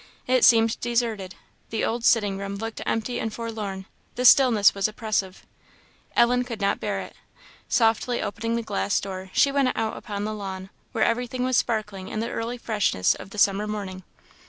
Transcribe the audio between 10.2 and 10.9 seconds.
the lawn,